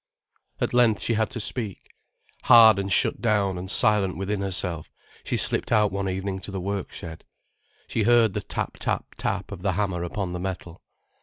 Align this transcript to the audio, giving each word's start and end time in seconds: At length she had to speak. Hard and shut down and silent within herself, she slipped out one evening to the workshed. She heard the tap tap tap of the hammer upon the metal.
At 0.59 0.73
length 0.73 1.03
she 1.03 1.13
had 1.13 1.29
to 1.29 1.39
speak. 1.39 1.91
Hard 2.45 2.79
and 2.79 2.91
shut 2.91 3.21
down 3.21 3.55
and 3.59 3.69
silent 3.69 4.17
within 4.17 4.41
herself, 4.41 4.89
she 5.23 5.37
slipped 5.37 5.71
out 5.71 5.91
one 5.91 6.09
evening 6.09 6.39
to 6.39 6.49
the 6.49 6.59
workshed. 6.59 7.21
She 7.87 8.01
heard 8.01 8.33
the 8.33 8.41
tap 8.41 8.77
tap 8.79 9.13
tap 9.15 9.51
of 9.51 9.61
the 9.61 9.73
hammer 9.73 10.03
upon 10.03 10.33
the 10.33 10.39
metal. 10.39 10.81